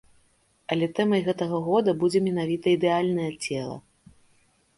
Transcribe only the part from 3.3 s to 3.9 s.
цела.